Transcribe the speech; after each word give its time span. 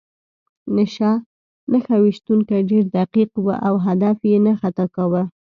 نښه 1.71 1.95
ویشتونکی 2.03 2.59
ډېر 2.69 2.83
دقیق 2.97 3.31
و 3.45 3.47
او 3.67 3.75
هدف 3.85 4.17
یې 4.29 4.37
نه 4.45 4.53
خطا 4.61 4.85
کاوه 4.95 5.23